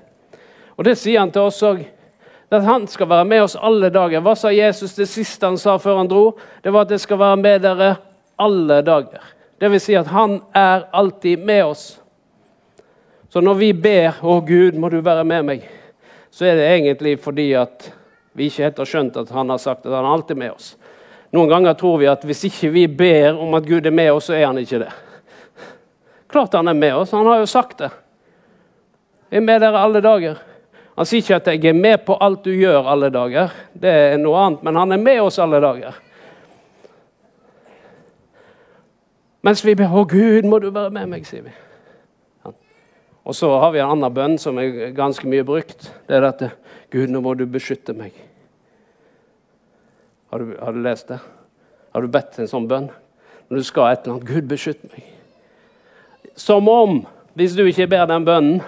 [0.77, 1.83] Og det sier han til oss òg.
[2.53, 4.21] At han skal være med oss alle dager.
[4.21, 6.25] Hva sa Jesus det siste han sa før han dro?
[6.61, 7.95] Det var at jeg skal være med dere
[8.37, 9.23] alle dager.
[9.57, 11.85] Det vil si at han er alltid med oss.
[13.29, 15.63] Så når vi ber 'Å Gud, må du være med meg',
[16.33, 17.91] så er det egentlig fordi at
[18.33, 20.71] vi ikke helt har skjønt at han har sagt at han alltid er med oss.
[21.33, 24.31] Noen ganger tror vi at hvis ikke vi ber om at Gud er med oss,
[24.31, 24.89] så er han ikke det.
[26.33, 27.91] Klart han er med oss, han har jo sagt det.
[29.29, 30.41] Jeg er med dere alle dager.
[30.97, 33.53] Han sier ikke at 'jeg er med på alt du gjør alle dager'.
[33.73, 35.93] Det er noe annet, men han er med oss alle dager.
[39.41, 41.51] Mens vi ber 'Å Gud, må du være med meg', sier vi.
[43.23, 45.87] Og så har vi en annen bønn som er ganske mye brukt.
[46.07, 46.51] Det er dette
[46.91, 48.13] 'Gud, nå må du beskytte meg'.
[50.29, 51.19] Har du, har du lest det?
[51.93, 52.89] Har du bedt en sånn bønn?
[53.49, 55.07] Når du skal et eller annet 'Gud, beskytt meg'.
[56.35, 58.61] Som om, hvis du ikke ber den bønnen,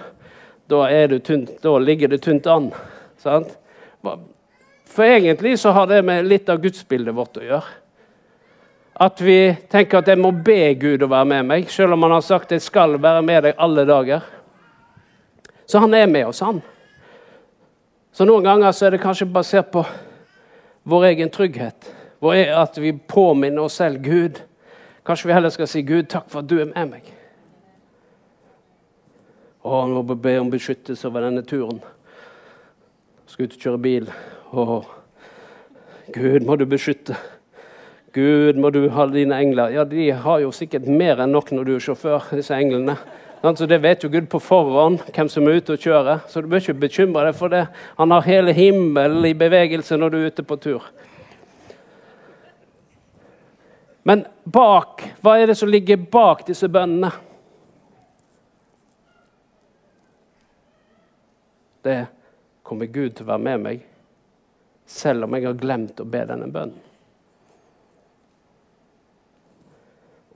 [0.66, 0.86] da,
[1.18, 2.72] tynt, da ligger det tynt an.
[3.18, 3.56] Sant?
[4.86, 7.74] For egentlig så har det med litt av gudsbildet vårt å gjøre.
[8.96, 12.16] At vi tenker at jeg må be Gud å være med meg, selv om han
[12.16, 14.24] har sagt jeg skal være med deg alle dager.
[15.66, 16.60] Så han er med oss, han.
[18.12, 19.82] Så noen ganger så er det kanskje basert på
[20.88, 21.90] vår egen trygghet.
[22.56, 24.40] At vi påminner oss selv Gud.
[25.06, 27.10] Kanskje vi heller skal si Gud, takk for at du er med meg.
[29.66, 31.82] Å, han må be om beskyttelse over denne turen.
[33.26, 34.08] Skal ut og kjøre bil.
[34.54, 34.80] Å,
[36.14, 37.18] Gud, må du beskytte.
[38.14, 39.74] Gud, må du ha dine engler.
[39.74, 42.94] Ja, de har jo sikkert mer enn nok når du er sjåfør, disse englene.
[43.54, 46.24] Så Det vet jo Gud på forhånd hvem som er ute og kjører.
[46.26, 47.66] Så du bør ikke bekymre deg for det.
[47.98, 50.88] Han har hele himmelen i bevegelse når du er ute på tur.
[54.06, 57.12] Men bak, hva er det som ligger bak disse bønnene?
[61.86, 62.06] det
[62.66, 63.84] kommer Gud til å være med meg,
[64.90, 66.82] selv om jeg har glemt å be denne bønnen.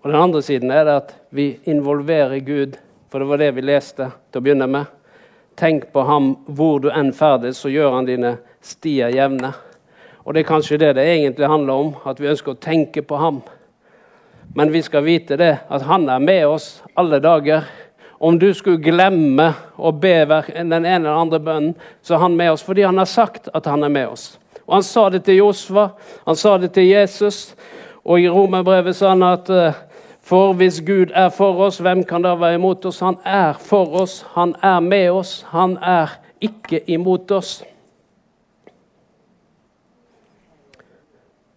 [0.00, 2.78] Og Den andre siden er det at vi involverer Gud,
[3.10, 4.86] for det var det vi leste til å begynne med.
[5.58, 9.52] Tenk på ham hvor du enn ferdes, så gjør han dine stier jevne.
[10.24, 13.18] Og Det er kanskje det det egentlig handler om, at vi ønsker å tenke på
[13.18, 13.40] ham.
[14.54, 17.66] Men vi skal vite det, at han er med oss alle dager
[18.20, 19.46] om du skulle glemme
[19.80, 23.08] å be den ene eller andre bønnen, så er han med oss fordi han har
[23.08, 24.34] sagt at han er med oss.
[24.66, 25.90] Og Han sa det til Josva,
[26.26, 27.54] han sa det til Jesus,
[28.04, 29.78] og i romerbrevet sa han at eh,
[30.30, 33.00] for hvis Gud er for oss, hvem kan da være imot oss?
[33.02, 37.64] Han er for oss, han er med oss, han er ikke imot oss.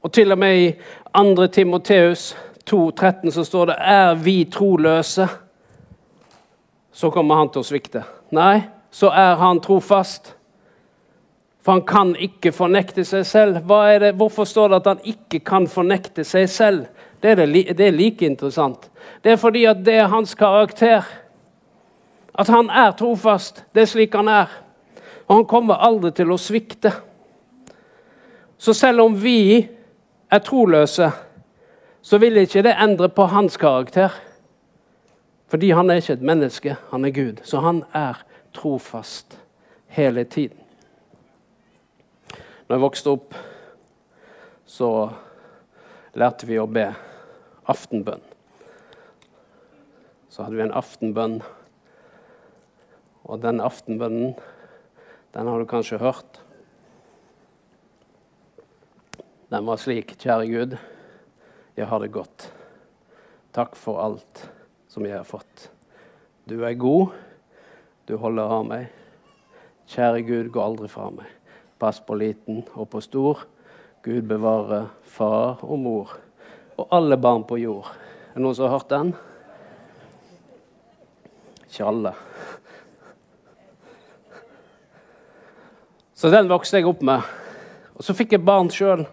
[0.01, 0.73] Og til og med i
[1.13, 1.47] 2.
[1.47, 2.33] Timoteus
[2.69, 5.43] 2,13 så står det 'Er vi troløse'?
[6.93, 8.03] så kommer han til å svikte.
[8.31, 10.35] Nei, så er han trofast.
[11.63, 13.61] For han kan ikke fornekte seg selv.
[14.19, 16.85] Hvorfor står det at han ikke kan fornekte seg selv?
[17.23, 18.89] Det er, det, det er, like interessant.
[19.23, 21.05] Det er fordi at det er hans karakter.
[22.35, 23.63] At han er trofast.
[23.71, 24.51] Det er slik han er.
[25.27, 26.91] Og han kommer aldri til å svikte.
[28.57, 29.69] Så selv om vi
[30.31, 31.07] er troløse,
[32.01, 34.11] så vil ikke det endre på hans karakter.
[35.47, 37.39] Fordi han er ikke et menneske, han er Gud.
[37.47, 38.19] Så han er
[38.53, 39.39] trofast
[39.87, 40.59] hele tiden.
[42.67, 43.39] Når jeg vokste opp,
[44.65, 44.91] så
[46.19, 46.89] lærte vi å be
[47.69, 48.23] aftenbønn.
[50.29, 51.37] Så hadde vi en aftenbønn.
[53.23, 54.33] Og den aftenbønnen,
[55.33, 56.41] den har du kanskje hørt.
[59.53, 60.75] Den var slik, kjære Gud,
[61.77, 62.49] jeg har det godt.
[63.53, 64.43] Takk for alt
[64.89, 65.69] som jeg har fått.
[66.49, 67.13] Du er god,
[68.09, 68.89] du holder av meg.
[69.93, 71.29] Kjære Gud, gå aldri fra meg.
[71.79, 73.45] Pass på liten og på stor.
[74.03, 76.17] Gud bevare far og mor
[76.77, 77.89] og alle barn på jord.
[78.33, 79.13] Er det noen som har hørt den?
[81.67, 82.13] Ikke alle.
[86.13, 87.25] Så den vokste jeg opp med.
[87.97, 89.05] Og så fikk jeg barn sjøl.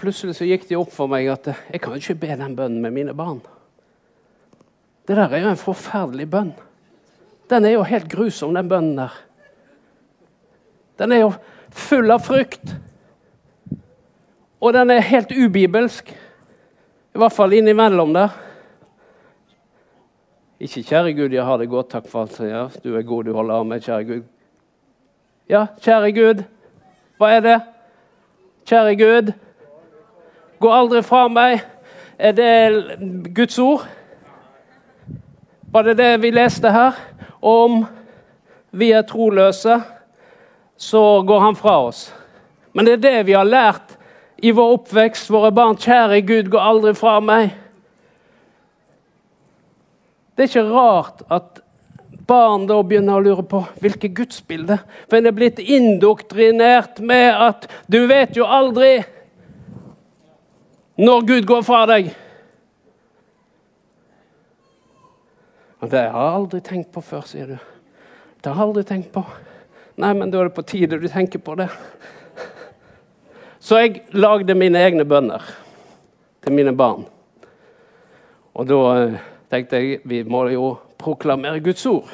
[0.00, 2.94] Plutselig så gikk det opp for meg at jeg kan ikke be den bønnen med
[2.94, 3.40] mine barn.
[5.08, 6.52] Det der er jo en forferdelig bønn.
[7.50, 9.16] Den er jo helt grusom, den bønnen der.
[11.00, 11.32] Den er jo
[11.74, 12.76] full av frykt.
[14.60, 16.10] Og den er helt ubibelsk.
[17.14, 18.28] I hvert fall innimellom der.
[20.60, 22.80] Ikke 'Kjære Gud, jeg har det godt, takk for alt som gjør'.
[22.84, 24.22] Du er god, du holder av meg, kjære Gud.
[25.48, 26.42] Ja, kjære Gud.
[27.18, 27.60] Hva er det?
[28.66, 29.32] Kjære Gud.
[30.60, 31.60] Gå aldri fra meg.
[32.18, 33.88] Er det Guds ord?
[35.72, 36.92] Var det det vi leste her?
[37.42, 37.86] Om
[38.70, 39.82] vi er troløse,
[40.76, 42.14] så går han fra oss.
[42.72, 43.96] Men det er det vi har lært
[44.40, 45.78] i vår oppvekst, våre barn.
[45.80, 47.52] Kjære Gud, gå aldri fra meg.
[50.34, 51.60] Det er ikke rart at
[52.30, 54.78] barn da begynner å lure på hvilket gudsbilde.
[55.08, 59.00] For en er blitt indoktrinert med at du vet jo aldri
[61.00, 62.10] når Gud går fra deg.
[65.80, 67.56] Det har jeg aldri tenkt på før, sier du.
[68.40, 69.22] Det har jeg aldri tenkt på.
[70.00, 71.68] Nei, men da er det på tide du tenker på det.
[73.60, 75.44] Så jeg lagde mine egne bønner
[76.40, 77.04] til mine barn.
[78.56, 79.18] Og da eh,
[79.52, 82.08] tenkte jeg vi må jo proklamere Guds ord.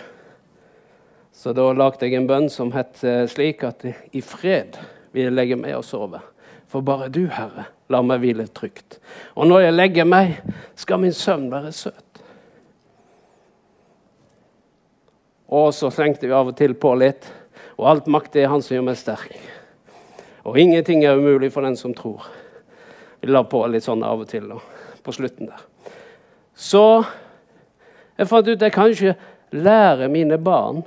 [1.31, 4.79] Så da lagde jeg en bønn som het eh, slik at i fred
[5.15, 6.19] vil jeg legge meg og sove.
[6.67, 8.99] For bare du, Herre, la meg hvile trygt.
[9.39, 10.41] Og når jeg legger meg,
[10.75, 12.03] skal min søvn være søt.
[15.47, 17.31] Og så slengte vi av og til på litt.
[17.79, 19.39] Og alt makt er Han som gjør meg sterk.
[20.47, 22.27] Og ingenting er umulig for den som tror.
[23.21, 24.63] Vi la på litt sånn av og til og
[25.03, 25.63] på slutten der.
[26.55, 27.03] Så
[28.17, 29.17] jeg fant ut at jeg kan ikke
[29.57, 30.85] lære mine barn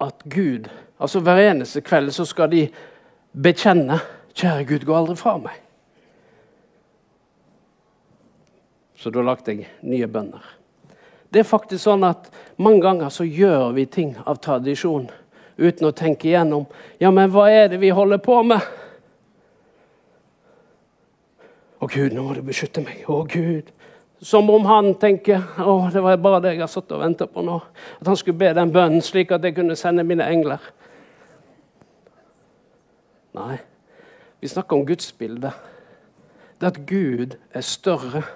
[0.00, 2.66] at Gud Altså Hver eneste kveld så skal de
[3.32, 3.96] bekjenne
[4.34, 5.60] 'Kjære Gud, gå aldri fra meg'.
[8.96, 10.44] Så da lagde jeg nye bønner.
[11.32, 15.08] Det er faktisk sånn at Mange ganger så gjør vi ting av tradisjon
[15.60, 16.64] uten å tenke igjennom
[16.98, 18.64] ja, men hva er det vi holder på med.
[21.80, 23.04] Å Gud, nå må du beskytte meg.
[23.08, 23.70] Å Gud.
[24.20, 27.44] Som om han tenker å, det var bare det jeg har satt og venta på
[27.44, 27.56] nå.
[28.02, 30.60] At han skulle be den bønnen slik at jeg kunne sende mine engler.
[33.38, 33.56] Nei,
[34.42, 35.54] vi snakker om Guds bilde.
[36.60, 38.26] Det at Gud er større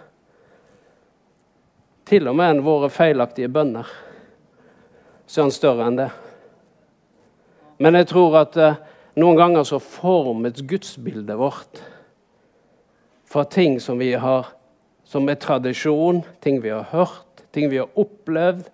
[2.09, 3.89] til og med enn våre feilaktige bønner,
[5.27, 6.11] så er han større enn det.
[7.79, 8.79] Men jeg tror at eh,
[9.19, 11.83] noen ganger så formes gudsbildet vårt
[13.31, 14.53] fra ting som vi har
[15.05, 18.71] som er tradisjon, ting vi har hørt, ting vi har opplevd.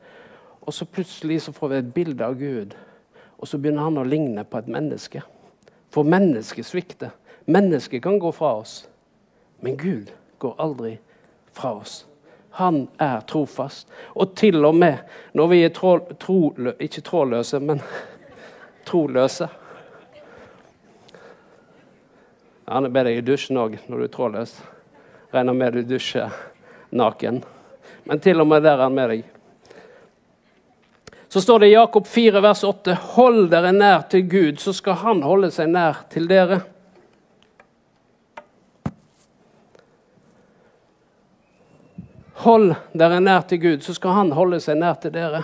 [0.60, 2.76] Og så plutselig så får vi et bilde av Gud,
[3.38, 5.22] og så begynner han å ligne på et menneske.
[5.90, 7.10] For mennesket svikter.
[7.50, 8.84] Mennesket kan gå fra oss,
[9.60, 10.98] men Gud går aldri
[11.56, 12.04] fra oss.
[12.60, 13.88] Han er trofast.
[14.14, 15.00] Og til og med
[15.34, 16.38] når vi er trå, tro,
[16.78, 17.82] ikke trådløse, men
[18.88, 19.48] troløse
[22.70, 24.50] Gjerne be deg i dusjen òg når du er trådløs.
[25.34, 26.30] Regner med du dusjer
[26.94, 27.40] naken.
[28.06, 29.24] Men til og med der er han med deg.
[31.26, 35.00] Så står det i Jakob 4, vers 8.: Hold dere nær til Gud, så skal
[35.02, 36.60] Han holde seg nær til dere.
[42.46, 45.42] Hold dere nær til Gud, så skal Han holde seg nær til dere.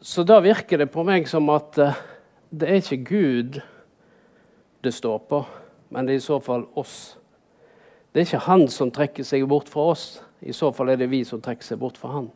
[0.00, 1.96] Så da virker det på meg som at uh,
[2.54, 3.60] det er ikke Gud
[4.84, 5.40] det står på,
[5.90, 7.16] men det er i så fall oss.
[8.12, 10.04] Det er ikke Han som trekker seg bort fra oss.
[10.40, 12.30] I så fall er det vi som trekker seg bort fra Han.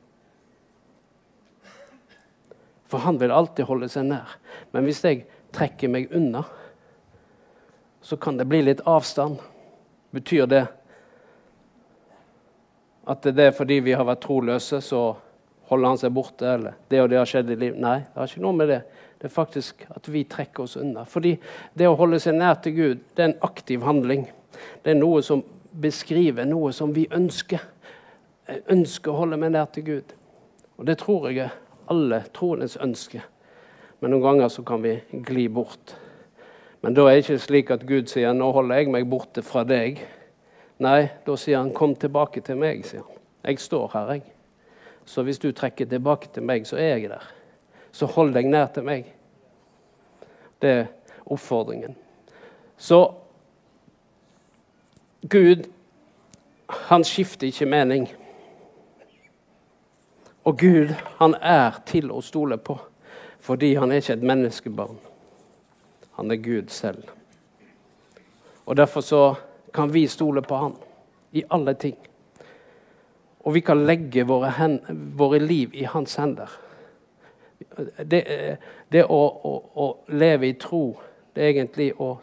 [2.90, 4.34] For Han vil alltid holde seg nær.
[4.74, 5.22] Men hvis jeg
[5.54, 6.42] trekker meg unna,
[8.02, 9.38] så kan det bli litt avstand.
[10.12, 10.64] Betyr det
[13.06, 15.14] at det er fordi vi har vært troløse, så
[15.70, 16.46] holder han seg borte?
[16.46, 17.80] Eller det og det har skjedd i livet?
[17.80, 18.82] Nei, det har ikke noe med det.
[19.18, 21.04] Det er faktisk at vi trekker oss unna.
[21.06, 21.36] Fordi
[21.78, 24.26] det å holde seg nær til Gud, det er en aktiv handling.
[24.82, 27.62] Det er noe som beskriver noe som vi ønsker.
[28.48, 30.16] Jeg ønsker å holde meg nær til Gud.
[30.80, 31.54] Og det tror jeg er
[31.92, 33.22] alle troendes ønske.
[34.02, 34.96] Men noen ganger så kan vi
[35.28, 35.94] gli bort.
[36.82, 39.62] Men da er det ikke slik at Gud sier 'nå holder jeg meg borte fra
[39.62, 40.02] deg'.
[40.82, 42.84] Nei, da sier han 'kom tilbake til meg'.
[42.84, 43.18] sier han.
[43.44, 44.22] Jeg står her, jeg.
[45.04, 47.26] Så hvis du trekker tilbake til meg, så er jeg der.
[47.92, 49.08] Så hold deg nær til meg.
[50.62, 50.86] Det er
[51.26, 51.96] oppfordringen.
[52.76, 53.02] Så
[55.28, 55.66] Gud,
[56.68, 58.08] han skifter ikke mening.
[60.44, 62.78] Og Gud, han er til å stole på,
[63.40, 64.98] fordi han er ikke et menneskebarn.
[66.18, 67.04] Han er Gud selv.
[68.66, 69.34] Og Derfor så
[69.74, 70.74] kan vi stole på han
[71.32, 71.96] i alle ting.
[73.42, 74.78] Og vi kan legge våre, hen,
[75.18, 76.50] våre liv i hans hender.
[77.98, 78.22] Det,
[78.88, 80.84] det å, å, å, leve i tro,
[81.34, 82.14] det er egentlig å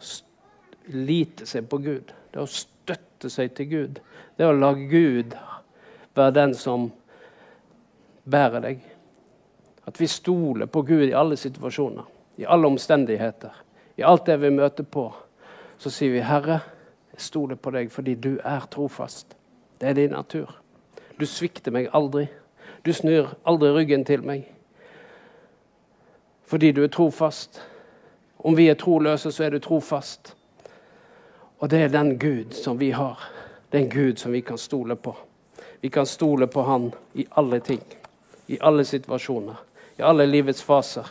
[0.94, 2.12] lite seg på Gud.
[2.30, 4.00] Det er å støtte seg til Gud.
[4.36, 5.36] Det er å la Gud
[6.16, 6.88] være den som
[8.24, 8.84] bærer deg.
[9.88, 12.06] At vi stoler på Gud i alle situasjoner,
[12.40, 13.52] i alle omstendigheter.
[14.00, 15.10] I alt det vi møter på,
[15.78, 16.60] så sier vi, 'Herre,
[17.12, 19.36] jeg stoler på deg fordi du er trofast'.
[19.80, 20.59] Det er din natur.
[21.20, 22.28] Du svikter meg aldri.
[22.82, 24.46] Du snur aldri ryggen til meg.
[26.48, 27.60] Fordi du er trofast.
[28.40, 30.32] Om vi er troløse, så er du trofast.
[31.60, 33.20] Og det er den Gud som vi har.
[33.70, 35.12] Det er en Gud som vi kan stole på.
[35.80, 37.82] Vi kan stole på Han i alle ting.
[38.46, 39.60] I alle situasjoner.
[39.98, 41.06] I alle livets faser.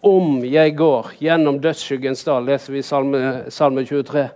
[0.00, 4.28] Om jeg går gjennom dødsskyggens dal, leser vi salme, salme 23,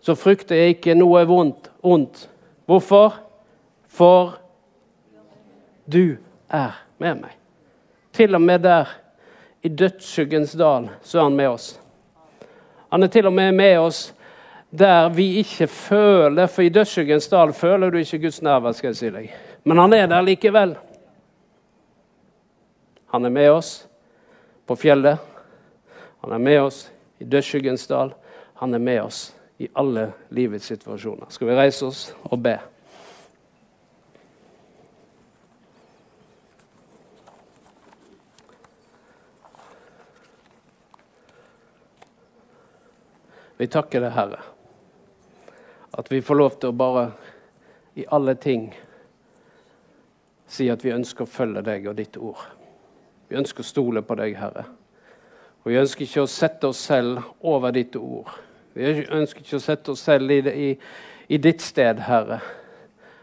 [0.00, 1.70] så frykter jeg ikke noe vondt.
[1.82, 2.28] ondt.
[2.66, 3.16] Hvorfor?
[3.88, 4.39] For
[5.92, 6.16] du
[6.48, 7.36] er med meg.
[8.12, 8.88] Til og med der,
[9.62, 11.74] i dødsskyggens dal, så er han med oss.
[12.90, 14.14] Han er til og med med oss
[14.70, 18.96] der vi ikke føler For i dødsskyggens dal føler du ikke Guds nærvær, skal jeg
[18.96, 19.32] si deg.
[19.64, 20.76] Men han er der likevel.
[23.10, 23.88] Han er med oss
[24.66, 25.18] på fjellet.
[26.22, 26.84] Han er med oss
[27.18, 28.14] i dødsskyggens dal.
[28.62, 31.26] Han er med oss i alle livets situasjoner.
[31.28, 32.58] Skal vi reise oss og be?
[43.60, 44.38] Vi takker deg, Herre,
[45.92, 47.02] at vi får lov til å bare
[48.00, 48.70] i alle ting
[50.48, 52.40] si at vi ønsker å følge deg og ditt ord.
[53.28, 54.64] Vi ønsker å stole på deg, Herre.
[55.60, 58.30] Og vi ønsker ikke å sette oss selv over ditt ord.
[58.72, 60.70] Vi ønsker ikke å sette oss selv i, i,
[61.28, 62.40] i ditt sted, Herre.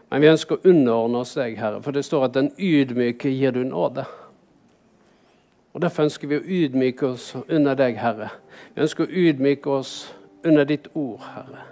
[0.08, 3.58] Men vi ønsker å underordne oss deg, Herre, for det står at den ydmyke gir
[3.58, 4.06] du nåde.
[5.74, 8.30] Og Derfor ønsker vi å ydmyke oss under deg, Herre.
[8.76, 9.96] Vi ønsker å ydmyke oss
[10.44, 11.64] under ditt ord, Herre.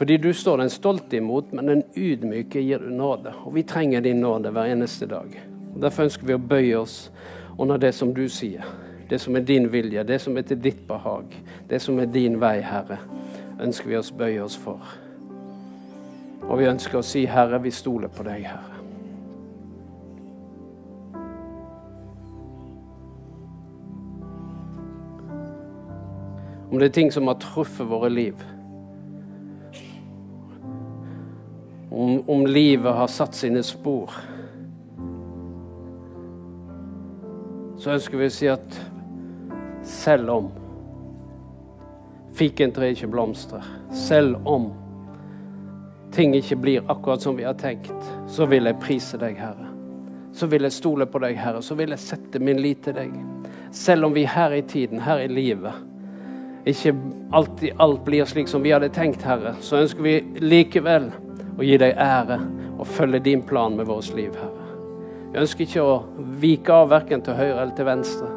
[0.00, 3.34] Fordi du står den stolte imot, men den ydmyke gir du nåde.
[3.44, 5.34] Og vi trenger din nåde hver eneste dag.
[5.76, 7.10] Derfor ønsker vi å bøye oss
[7.58, 8.64] under det som du sier.
[9.10, 11.34] Det som er din vilje, det som er til ditt behag.
[11.68, 12.96] Det som er din vei, Herre,
[13.60, 14.80] ønsker vi oss bøye oss for.
[16.48, 18.79] Og vi ønsker å si, Herre, vi stoler på deg, Herre.
[26.70, 28.44] Om det er ting som har truffet våre liv.
[31.90, 34.14] Om, om livet har satt sine spor.
[37.80, 38.74] så ønsker vi å si at
[39.88, 40.48] selv om
[42.36, 43.64] fikentreet ikke blomstrer,
[43.96, 44.68] selv om
[46.12, 47.94] ting ikke blir akkurat som vi har tenkt,
[48.28, 49.70] så vil jeg prise deg, Herre.
[50.36, 51.62] Så vil jeg stole på deg, Herre.
[51.64, 53.14] Så vil jeg sette min lit til deg.
[53.74, 55.89] Selv om vi her i tiden, her i livet,
[56.68, 56.94] ikke
[57.32, 61.08] alltid alt blir slik som vi hadde tenkt, Herre, så ønsker vi likevel
[61.56, 62.40] å gi deg ære
[62.80, 64.66] og følge din plan med vårt liv, Herre.
[65.30, 65.96] Vi ønsker ikke å
[66.42, 68.28] vike av verken til høyre eller til venstre,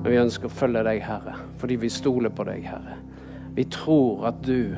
[0.00, 2.98] men vi ønsker å følge deg, Herre, fordi vi stoler på deg, Herre.
[3.54, 4.74] Vi tror at du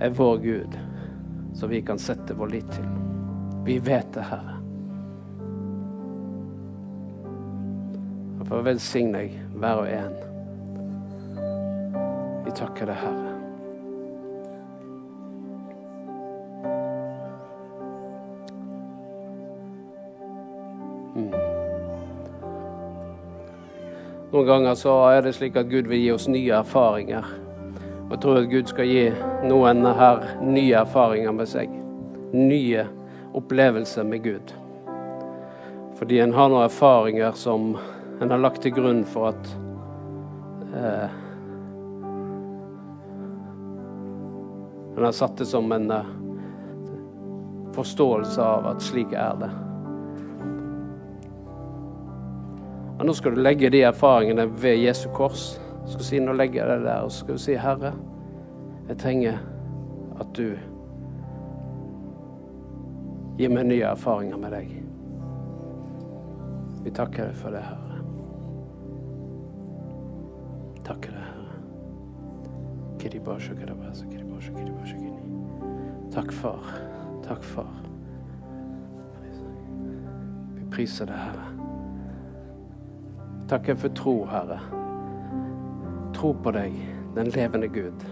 [0.00, 0.78] er vår Gud,
[1.54, 2.88] så vi kan sette vår lit til.
[3.66, 4.56] Vi vet det, Herre.
[8.40, 10.29] Og for å velsigne deg, hver og en.
[12.50, 13.34] Vi takker deg, Herre.
[24.32, 27.30] Noen ganger så er det slik at Gud vil gi oss nye erfaringer.
[28.08, 29.06] Og jeg tror at Gud skal gi
[29.46, 31.70] noen her nye erfaringer med seg.
[32.34, 32.88] Nye
[33.38, 34.54] opplevelser med Gud.
[36.02, 37.76] Fordi en har noen erfaringer som
[38.18, 39.58] en har lagt til grunn for at
[40.74, 41.20] eh,
[44.96, 46.14] En har satt det som en eh,
[47.72, 49.50] forståelse av at slik er det.
[53.00, 55.54] Og nå skal du legge de erfaringene ved Jesu kors.
[55.84, 57.94] Du skal si, nå legger jeg det der, og så skal du si, Herre,
[58.90, 59.40] jeg trenger
[60.20, 60.50] at du
[63.40, 64.76] gir meg nye erfaringer med deg.
[66.84, 68.00] Vi takker deg for det, Herre.
[70.84, 71.39] Takker deg, Herre.
[76.12, 76.70] Takk, far.
[77.24, 77.72] Takk, far.
[80.54, 81.46] Vi priser deg, Herre.
[83.50, 84.58] Takker for tro, Herre.
[86.14, 86.74] Tro på deg,
[87.16, 88.04] den levende Gud.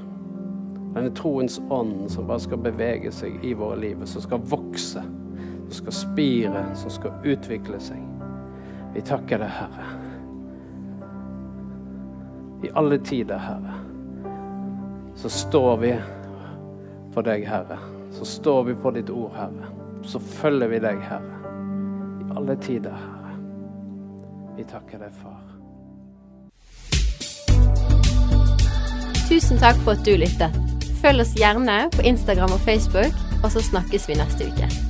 [0.95, 5.74] Denne troens ånd som bare skal bevege seg i våre liv, som skal vokse, som
[5.82, 8.01] skal spire, som skal utvikle seg.
[8.95, 9.91] Vi takker deg, Herre.
[12.64, 13.76] I alle tider, Herre,
[15.18, 15.94] så står vi
[17.14, 17.78] for deg, Herre.
[18.14, 19.70] Så står vi på ditt ord, Herre.
[20.06, 21.38] Så følger vi deg, Herre.
[22.22, 23.34] I alle tider, Herre.
[24.56, 25.42] Vi takker deg, Far.
[29.28, 30.54] Tusen takk for at du lyttet.
[31.02, 34.88] Følg oss gjerne på Instagram og Facebook, og så snakkes vi neste uke.